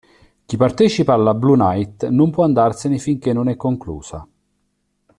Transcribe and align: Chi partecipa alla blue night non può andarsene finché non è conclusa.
Chi 0.47 0.57
partecipa 0.57 1.13
alla 1.13 1.35
blue 1.35 1.55
night 1.55 2.07
non 2.07 2.31
può 2.31 2.43
andarsene 2.43 2.97
finché 2.97 3.33
non 3.33 3.49
è 3.49 3.55
conclusa. 3.55 4.27